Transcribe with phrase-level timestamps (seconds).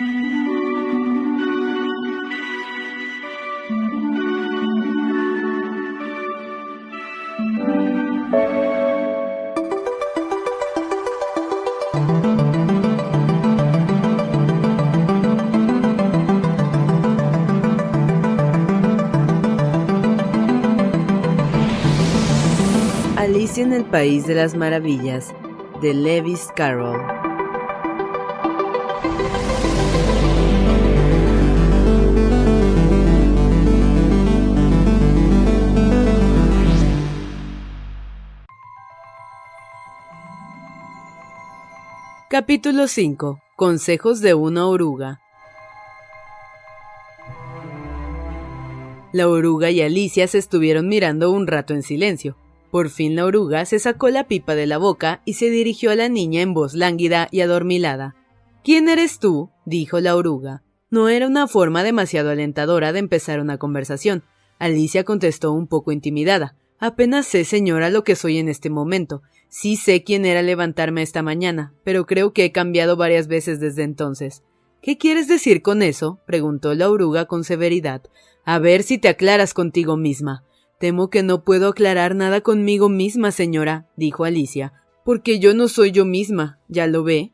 [0.00, 0.08] Alicia
[23.62, 25.34] en el País de las Maravillas,
[25.82, 27.19] de Lewis Carroll.
[42.30, 43.40] Capítulo 5.
[43.56, 45.20] Consejos de una oruga.
[49.10, 52.36] La oruga y Alicia se estuvieron mirando un rato en silencio.
[52.70, 55.96] Por fin la oruga se sacó la pipa de la boca y se dirigió a
[55.96, 58.14] la niña en voz lánguida y adormilada.
[58.62, 59.50] ¿Quién eres tú?
[59.64, 60.62] dijo la oruga.
[60.88, 64.22] No era una forma demasiado alentadora de empezar una conversación.
[64.60, 66.54] Alicia contestó un poco intimidada.
[66.80, 69.22] Apenas sé, señora, lo que soy en este momento.
[69.50, 73.82] Sí sé quién era levantarme esta mañana, pero creo que he cambiado varias veces desde
[73.82, 74.42] entonces.
[74.80, 76.20] ¿Qué quieres decir con eso?
[76.26, 78.02] preguntó la oruga con severidad.
[78.46, 80.42] A ver si te aclaras contigo misma.
[80.78, 84.72] Temo que no puedo aclarar nada conmigo misma, señora, dijo Alicia,
[85.04, 87.32] porque yo no soy yo misma, ¿ya lo ve?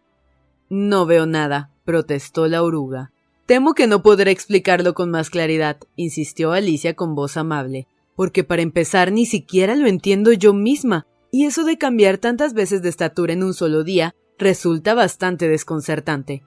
[0.69, 3.13] No veo nada, protestó la oruga.
[3.47, 8.63] Temo que no podré explicarlo con más claridad, insistió Alicia con voz amable, porque para
[8.63, 11.07] empezar ni siquiera lo entiendo yo misma.
[11.31, 16.43] Y eso de cambiar tantas veces de estatura en un solo día resulta bastante desconcertante.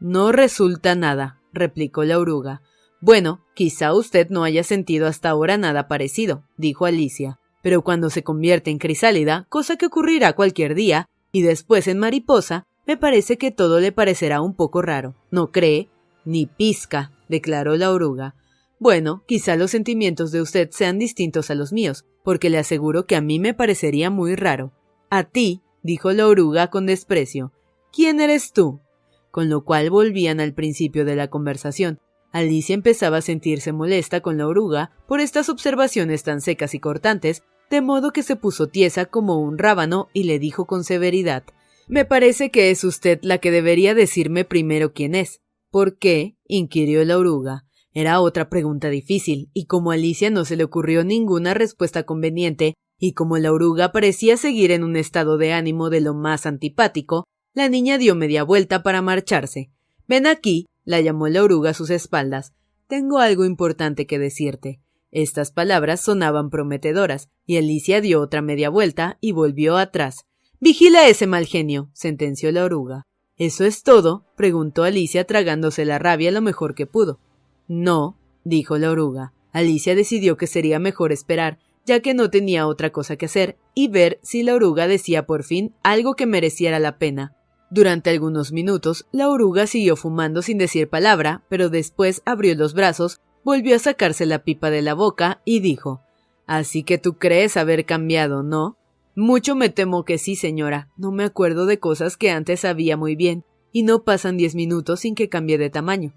[0.00, 2.62] No resulta nada, replicó la oruga.
[3.00, 8.22] Bueno, quizá usted no haya sentido hasta ahora nada parecido, dijo Alicia, pero cuando se
[8.22, 13.50] convierte en crisálida, cosa que ocurrirá cualquier día, y después en mariposa, me parece que
[13.50, 15.14] todo le parecerá un poco raro.
[15.30, 15.88] ¿No cree?
[16.24, 18.34] Ni pizca, declaró la oruga.
[18.84, 23.16] Bueno, quizá los sentimientos de usted sean distintos a los míos, porque le aseguro que
[23.16, 24.74] a mí me parecería muy raro.
[25.08, 27.50] A ti, dijo la oruga con desprecio.
[27.94, 28.82] ¿Quién eres tú?
[29.30, 31.98] Con lo cual volvían al principio de la conversación.
[32.30, 37.42] Alicia empezaba a sentirse molesta con la oruga por estas observaciones tan secas y cortantes,
[37.70, 41.44] de modo que se puso tiesa como un rábano y le dijo con severidad
[41.88, 45.40] Me parece que es usted la que debería decirme primero quién es.
[45.70, 46.36] ¿Por qué?
[46.46, 47.64] inquirió la oruga.
[47.94, 52.74] Era otra pregunta difícil, y como a Alicia no se le ocurrió ninguna respuesta conveniente,
[52.98, 57.24] y como la oruga parecía seguir en un estado de ánimo de lo más antipático,
[57.54, 59.70] la niña dio media vuelta para marcharse.
[60.08, 62.52] Ven aquí, la llamó la oruga a sus espaldas.
[62.88, 64.80] Tengo algo importante que decirte.
[65.12, 70.26] Estas palabras sonaban prometedoras, y Alicia dio otra media vuelta y volvió atrás.
[70.58, 73.06] Vigila ese mal genio, sentenció la oruga.
[73.36, 74.26] ¿Eso es todo?
[74.36, 77.20] preguntó Alicia tragándose la rabia lo mejor que pudo.
[77.68, 79.32] No, dijo la oruga.
[79.52, 83.88] Alicia decidió que sería mejor esperar, ya que no tenía otra cosa que hacer, y
[83.88, 87.36] ver si la oruga decía por fin algo que mereciera la pena.
[87.70, 93.20] Durante algunos minutos, la oruga siguió fumando sin decir palabra, pero después abrió los brazos,
[93.42, 96.00] volvió a sacarse la pipa de la boca y dijo
[96.46, 98.76] Así que tú crees haber cambiado, ¿no?
[99.16, 100.88] Mucho me temo que sí, señora.
[100.96, 105.00] No me acuerdo de cosas que antes sabía muy bien, y no pasan diez minutos
[105.00, 106.12] sin que cambie de tamaño.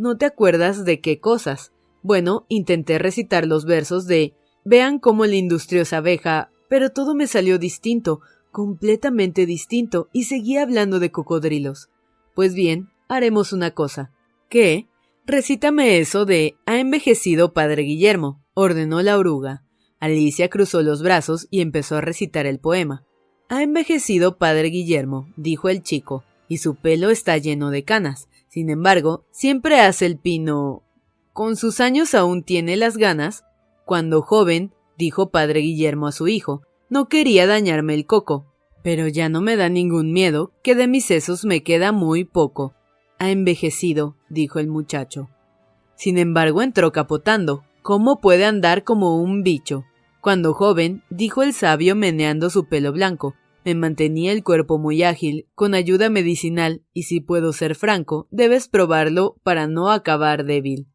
[0.00, 1.72] ¿No te acuerdas de qué cosas?
[2.02, 4.32] Bueno, intenté recitar los versos de
[4.64, 11.00] Vean cómo la industriosa abeja, pero todo me salió distinto, completamente distinto, y seguía hablando
[11.00, 11.90] de cocodrilos.
[12.34, 14.10] Pues bien, haremos una cosa.
[14.48, 14.88] ¿Qué?
[15.26, 19.64] Recítame eso de Ha envejecido padre Guillermo, ordenó la oruga.
[19.98, 23.04] Alicia cruzó los brazos y empezó a recitar el poema.
[23.50, 28.30] Ha envejecido padre Guillermo, dijo el chico, y su pelo está lleno de canas.
[28.50, 30.82] Sin embargo, siempre hace el pino.
[31.32, 33.44] Con sus años aún tiene las ganas.
[33.84, 38.52] Cuando joven, dijo padre Guillermo a su hijo, no quería dañarme el coco,
[38.82, 42.74] pero ya no me da ningún miedo, que de mis sesos me queda muy poco.
[43.20, 45.30] Ha envejecido, dijo el muchacho.
[45.94, 47.62] Sin embargo, entró capotando.
[47.82, 49.84] ¿Cómo puede andar como un bicho?
[50.20, 55.48] Cuando joven, dijo el sabio meneando su pelo blanco, me mantenía el cuerpo muy ágil,
[55.54, 60.88] con ayuda medicinal, y si puedo ser franco, debes probarlo para no acabar débil.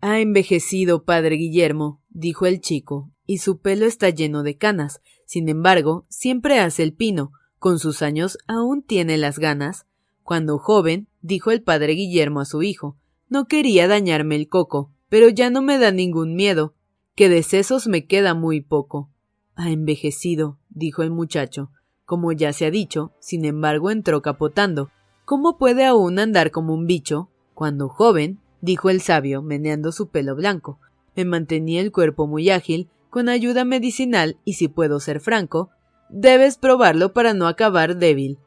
[0.00, 5.00] Ha envejecido, padre Guillermo, dijo el chico, y su pelo está lleno de canas.
[5.26, 7.32] Sin embargo, siempre hace el pino.
[7.58, 9.86] Con sus años aún tiene las ganas.
[10.22, 12.96] Cuando joven, dijo el padre Guillermo a su hijo,
[13.28, 16.74] no quería dañarme el coco, pero ya no me da ningún miedo,
[17.14, 19.10] que de sesos me queda muy poco.
[19.56, 21.72] Ha envejecido, dijo el muchacho,
[22.08, 24.88] como ya se ha dicho, sin embargo entró capotando.
[25.26, 27.28] ¿Cómo puede aún andar como un bicho?
[27.52, 30.80] Cuando joven, dijo el sabio, meneando su pelo blanco,
[31.14, 35.68] me mantenía el cuerpo muy ágil, con ayuda medicinal, y si puedo ser franco,
[36.08, 38.38] debes probarlo para no acabar débil.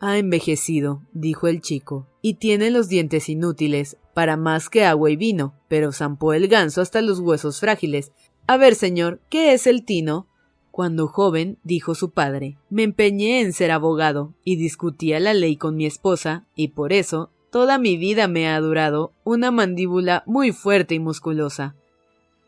[0.00, 5.16] Ha envejecido, dijo el chico, y tiene los dientes inútiles, para más que agua y
[5.16, 8.12] vino, pero zampó el ganso hasta los huesos frágiles.
[8.46, 10.28] A ver, señor, ¿qué es el tino?
[10.72, 15.76] Cuando joven, dijo su padre, me empeñé en ser abogado y discutía la ley con
[15.76, 20.94] mi esposa, y por eso toda mi vida me ha durado una mandíbula muy fuerte
[20.94, 21.76] y musculosa.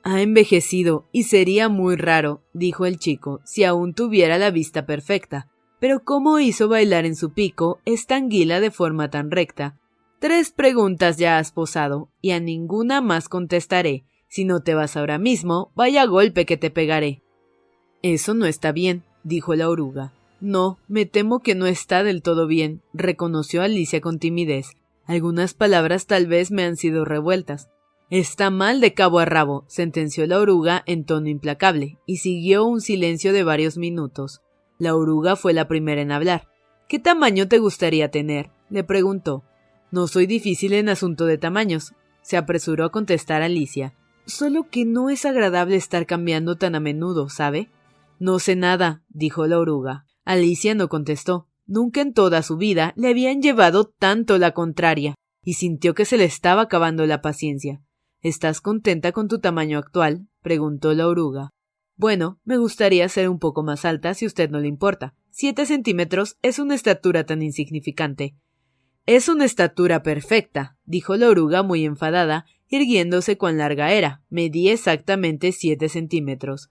[0.04, 5.50] Ha envejecido y sería muy raro, dijo el chico, si aún tuviera la vista perfecta.
[5.78, 9.78] Pero ¿cómo hizo bailar en su pico esta anguila de forma tan recta?
[10.18, 14.06] Tres preguntas ya has posado, y a ninguna más contestaré.
[14.28, 17.23] Si no te vas ahora mismo, vaya golpe que te pegaré.
[18.04, 20.12] Eso no está bien, dijo la oruga.
[20.38, 24.76] No, me temo que no está del todo bien, reconoció Alicia con timidez.
[25.06, 27.70] Algunas palabras tal vez me han sido revueltas.
[28.10, 32.82] Está mal de cabo a rabo, sentenció la oruga en tono implacable, y siguió un
[32.82, 34.42] silencio de varios minutos.
[34.76, 36.46] La oruga fue la primera en hablar.
[36.90, 38.50] ¿Qué tamaño te gustaría tener?
[38.68, 39.44] le preguntó.
[39.90, 43.94] No soy difícil en asunto de tamaños, se apresuró a contestar Alicia.
[44.26, 47.70] Solo que no es agradable estar cambiando tan a menudo, ¿sabe?
[48.18, 50.06] No sé nada, dijo la oruga.
[50.24, 51.48] Alicia no contestó.
[51.66, 56.18] Nunca en toda su vida le habían llevado tanto la contraria, y sintió que se
[56.18, 57.82] le estaba acabando la paciencia.
[58.20, 60.28] ¿Estás contenta con tu tamaño actual?
[60.42, 61.50] preguntó la oruga.
[61.96, 65.14] Bueno, me gustaría ser un poco más alta si usted no le importa.
[65.30, 68.36] Siete centímetros es una estatura tan insignificante.
[69.06, 74.22] Es una estatura perfecta, dijo la oruga muy enfadada, irguiéndose cuán larga era.
[74.28, 76.70] Medí exactamente siete centímetros.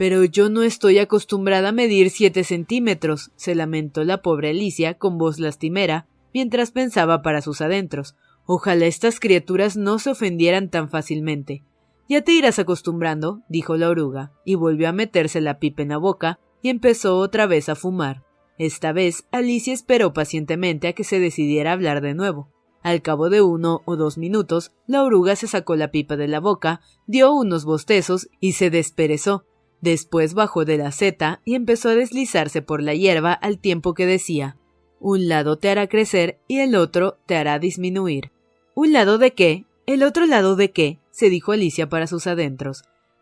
[0.00, 5.18] Pero yo no estoy acostumbrada a medir siete centímetros, se lamentó la pobre Alicia con
[5.18, 8.16] voz lastimera, mientras pensaba para sus adentros.
[8.46, 11.64] Ojalá estas criaturas no se ofendieran tan fácilmente.
[12.08, 15.98] Ya te irás acostumbrando, dijo la oruga, y volvió a meterse la pipa en la
[15.98, 18.22] boca y empezó otra vez a fumar.
[18.56, 22.48] Esta vez Alicia esperó pacientemente a que se decidiera hablar de nuevo.
[22.82, 26.40] Al cabo de uno o dos minutos, la oruga se sacó la pipa de la
[26.40, 29.44] boca, dio unos bostezos y se desperezó,
[29.80, 34.06] Después bajó de la seta y empezó a deslizarse por la hierba al tiempo que
[34.06, 34.56] decía
[34.98, 38.30] Un lado te hará crecer y el otro te hará disminuir.
[38.74, 39.64] ¿Un lado de qué?
[39.86, 40.98] ¿El otro lado de qué?
[41.10, 42.82] se dijo Alicia para sus adentros.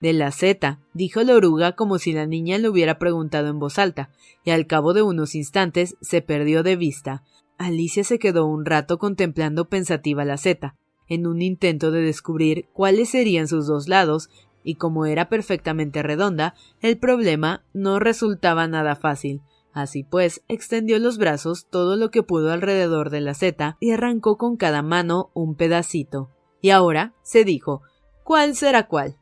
[0.00, 3.78] De la Z, dijo la oruga como si la niña le hubiera preguntado en voz
[3.78, 4.10] alta,
[4.44, 7.22] y al cabo de unos instantes se perdió de vista.
[7.58, 10.74] Alicia se quedó un rato contemplando pensativa la Z,
[11.08, 14.30] en un intento de descubrir cuáles serían sus dos lados,
[14.64, 19.42] y como era perfectamente redonda, el problema no resultaba nada fácil.
[19.72, 24.36] Así pues, extendió los brazos todo lo que pudo alrededor de la seta y arrancó
[24.36, 26.28] con cada mano un pedacito.
[26.60, 27.82] Y ahora, se dijo,
[28.22, 29.16] ¿cuál será cuál?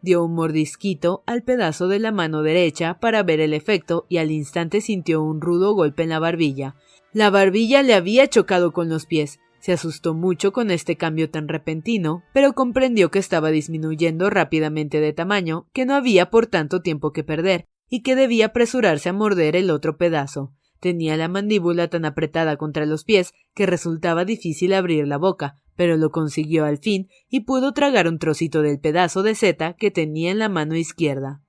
[0.00, 4.30] Dio un mordisquito al pedazo de la mano derecha para ver el efecto y al
[4.30, 6.76] instante sintió un rudo golpe en la barbilla.
[7.12, 9.40] La barbilla le había chocado con los pies.
[9.58, 15.12] Se asustó mucho con este cambio tan repentino, pero comprendió que estaba disminuyendo rápidamente de
[15.12, 19.56] tamaño, que no había por tanto tiempo que perder, y que debía apresurarse a morder
[19.56, 20.52] el otro pedazo.
[20.80, 25.96] Tenía la mandíbula tan apretada contra los pies que resultaba difícil abrir la boca, pero
[25.96, 30.30] lo consiguió al fin y pudo tragar un trocito del pedazo de seta que tenía
[30.30, 31.42] en la mano izquierda.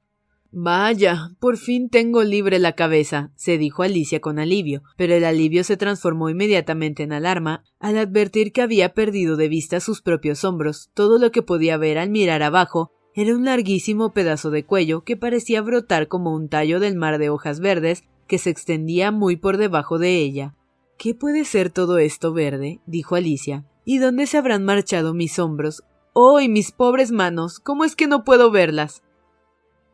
[0.52, 5.64] Vaya, por fin tengo libre la cabeza, se dijo Alicia con alivio, pero el alivio
[5.64, 10.90] se transformó inmediatamente en alarma al advertir que había perdido de vista sus propios hombros.
[10.96, 15.18] Todo lo que podía ver al mirar abajo era un larguísimo pedazo de cuello que
[15.18, 19.58] parecía brotar como un tallo del mar de hojas verdes que se extendía muy por
[19.58, 20.56] debajo de ella.
[20.98, 22.80] ¿Qué puede ser todo esto verde?
[22.86, 23.66] dijo Alicia.
[23.84, 25.84] ¿Y dónde se habrán marchado mis hombros?
[26.14, 27.60] ¡Oh, y mis pobres manos!
[27.60, 29.02] ¿Cómo es que no puedo verlas?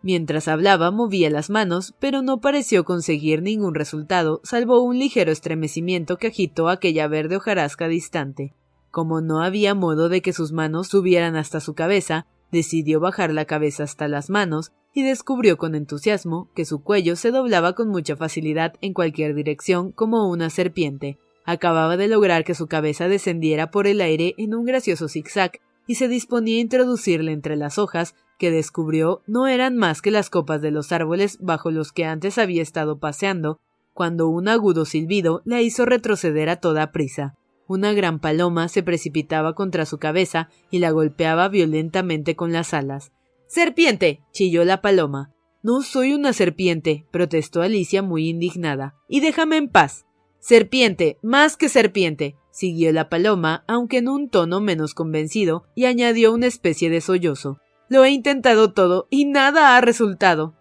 [0.01, 6.17] Mientras hablaba movía las manos, pero no pareció conseguir ningún resultado, salvo un ligero estremecimiento
[6.17, 8.53] que agitó aquella verde hojarasca distante.
[8.91, 13.45] Como no había modo de que sus manos subieran hasta su cabeza, decidió bajar la
[13.45, 18.15] cabeza hasta las manos y descubrió con entusiasmo que su cuello se doblaba con mucha
[18.15, 21.19] facilidad en cualquier dirección como una serpiente.
[21.43, 25.95] Acababa de lograr que su cabeza descendiera por el aire en un gracioso zigzag y
[25.95, 30.61] se disponía a introducirle entre las hojas que descubrió no eran más que las copas
[30.61, 33.59] de los árboles bajo los que antes había estado paseando,
[33.93, 37.35] cuando un agudo silbido la hizo retroceder a toda prisa.
[37.67, 43.11] Una gran paloma se precipitaba contra su cabeza y la golpeaba violentamente con las alas.
[43.47, 44.21] Serpiente.
[44.31, 45.31] chilló la paloma.
[45.63, 48.95] No soy una serpiente, protestó Alicia muy indignada.
[49.07, 50.05] Y déjame en paz.
[50.39, 56.33] Serpiente, más que serpiente, siguió la paloma, aunque en un tono menos convencido, y añadió
[56.33, 57.59] una especie de sollozo.
[57.89, 60.55] Lo he intentado todo y nada ha resultado.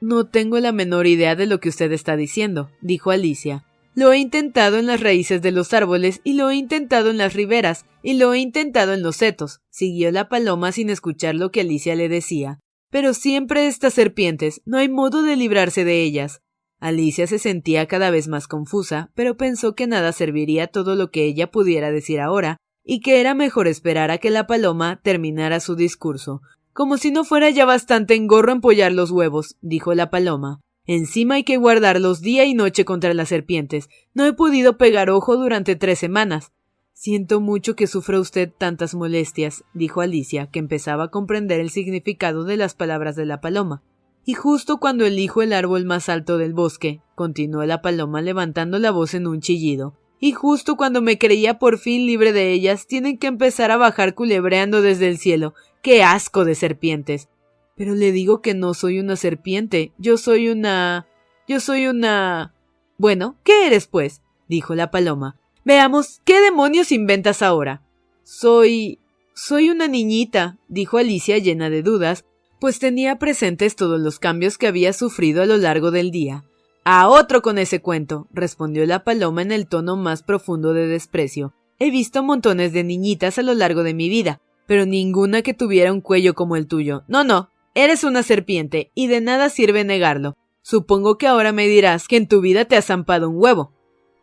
[0.00, 3.66] No tengo la menor idea de lo que usted está diciendo, dijo Alicia.
[3.98, 7.34] Lo he intentado en las raíces de los árboles y lo he intentado en las
[7.34, 11.62] riberas y lo he intentado en los setos, siguió la paloma sin escuchar lo que
[11.62, 12.60] Alicia le decía.
[12.90, 16.42] Pero siempre estas serpientes, no hay modo de librarse de ellas.
[16.78, 21.24] Alicia se sentía cada vez más confusa, pero pensó que nada serviría todo lo que
[21.24, 25.74] ella pudiera decir ahora, y que era mejor esperar a que la paloma terminara su
[25.74, 26.40] discurso.
[26.72, 30.60] Como si no fuera ya bastante engorro empollar los huevos, dijo la paloma.
[30.88, 33.90] Encima hay que guardarlos día y noche contra las serpientes.
[34.14, 36.52] No he podido pegar ojo durante tres semanas.
[36.94, 42.44] Siento mucho que sufra usted tantas molestias, dijo Alicia, que empezaba a comprender el significado
[42.44, 43.82] de las palabras de la paloma.
[44.24, 48.90] Y justo cuando elijo el árbol más alto del bosque, continuó la paloma levantando la
[48.90, 53.18] voz en un chillido, y justo cuando me creía por fin libre de ellas, tienen
[53.18, 55.52] que empezar a bajar culebreando desde el cielo.
[55.82, 57.28] ¡Qué asco de serpientes!
[57.78, 61.06] Pero le digo que no soy una serpiente, yo soy una.
[61.46, 62.52] yo soy una.
[62.98, 64.20] Bueno, ¿qué eres, pues?
[64.48, 65.36] dijo la paloma.
[65.64, 67.82] Veamos, ¿qué demonios inventas ahora?
[68.24, 68.98] Soy.
[69.32, 72.24] soy una niñita, dijo Alicia llena de dudas,
[72.58, 76.44] pues tenía presentes todos los cambios que había sufrido a lo largo del día.
[76.82, 81.54] A otro con ese cuento, respondió la paloma en el tono más profundo de desprecio.
[81.78, 85.92] He visto montones de niñitas a lo largo de mi vida, pero ninguna que tuviera
[85.92, 87.04] un cuello como el tuyo.
[87.06, 90.36] No, no, Eres una serpiente, y de nada sirve negarlo.
[90.62, 93.72] Supongo que ahora me dirás que en tu vida te has zampado un huevo.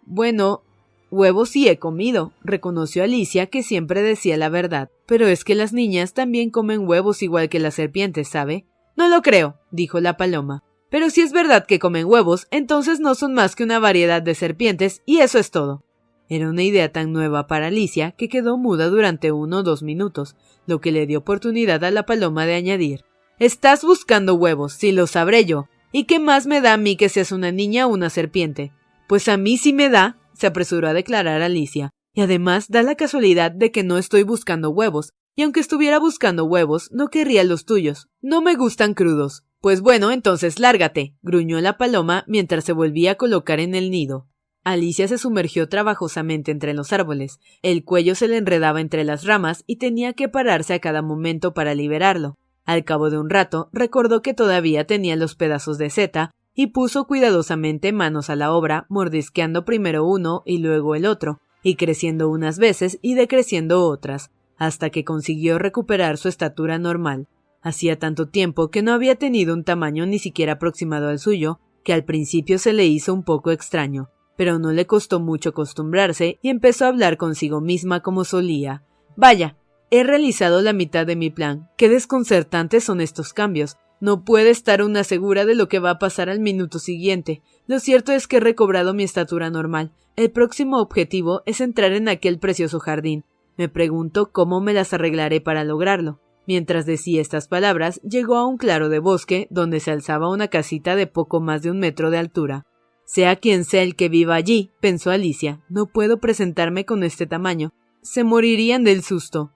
[0.06, 0.62] Bueno,
[1.10, 4.90] huevos sí he comido, reconoció Alicia, que siempre decía la verdad.
[5.06, 8.66] Pero es que las niñas también comen huevos igual que las serpientes, ¿sabe?
[8.98, 10.62] No lo creo, dijo la paloma.
[10.90, 14.36] Pero si es verdad que comen huevos, entonces no son más que una variedad de
[14.36, 15.86] serpientes, y eso es todo.
[16.28, 20.36] Era una idea tan nueva para Alicia que quedó muda durante uno o dos minutos,
[20.68, 23.06] lo que le dio oportunidad a la paloma de añadir
[23.38, 25.68] Estás buscando huevos, si lo sabré yo.
[25.92, 28.72] ¿Y qué más me da a mí que seas una niña o una serpiente?
[29.10, 31.90] Pues a mí sí me da, se apresuró a declarar Alicia.
[32.14, 36.46] Y además da la casualidad de que no estoy buscando huevos, y aunque estuviera buscando
[36.46, 38.08] huevos, no querría los tuyos.
[38.22, 39.44] No me gustan crudos.
[39.60, 44.30] Pues bueno, entonces lárgate, gruñó la paloma mientras se volvía a colocar en el nido.
[44.64, 47.40] Alicia se sumergió trabajosamente entre los árboles.
[47.62, 51.54] El cuello se le enredaba entre las ramas y tenía que pararse a cada momento
[51.54, 52.38] para liberarlo.
[52.66, 57.06] Al cabo de un rato recordó que todavía tenía los pedazos de seta y puso
[57.06, 62.58] cuidadosamente manos a la obra, mordisqueando primero uno y luego el otro, y creciendo unas
[62.58, 67.28] veces y decreciendo otras, hasta que consiguió recuperar su estatura normal.
[67.62, 71.94] Hacía tanto tiempo que no había tenido un tamaño ni siquiera aproximado al suyo, que
[71.94, 76.50] al principio se le hizo un poco extraño, pero no le costó mucho acostumbrarse y
[76.50, 78.84] empezó a hablar consigo misma como solía.
[79.16, 79.58] Vaya,
[79.92, 81.70] he realizado la mitad de mi plan.
[81.78, 83.78] Qué desconcertantes son estos cambios.
[84.02, 87.42] No puede estar una segura de lo que va a pasar al minuto siguiente.
[87.68, 89.94] Lo cierto es que he recobrado mi estatura normal.
[90.16, 93.24] El próximo objetivo es entrar en aquel precioso jardín.
[93.58, 96.20] Me pregunto cómo me las arreglaré para lograrlo.
[96.48, 100.96] Mientras decía estas palabras, llegó a un claro de bosque donde se alzaba una casita
[100.96, 102.66] de poco más de un metro de altura.
[103.06, 107.74] Sea quien sea el que viva allí, pensó Alicia, no puedo presentarme con este tamaño.
[108.02, 109.52] Se morirían del susto.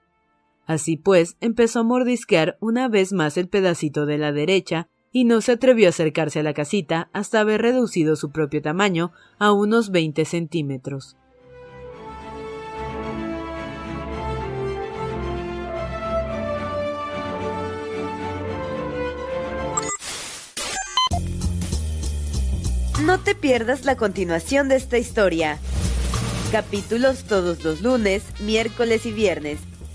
[0.69, 5.41] Así pues, empezó a mordisquear una vez más el pedacito de la derecha y no
[5.41, 9.89] se atrevió a acercarse a la casita hasta haber reducido su propio tamaño a unos
[9.89, 11.17] 20 centímetros.
[23.03, 25.57] No te pierdas la continuación de esta historia.
[26.51, 29.57] Capítulos todos los lunes, miércoles y viernes.